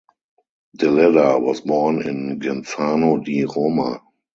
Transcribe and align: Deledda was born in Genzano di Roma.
Deledda 0.79 1.39
was 1.39 1.61
born 1.61 2.01
in 2.01 2.39
Genzano 2.39 3.23
di 3.23 3.45
Roma. 3.45 4.01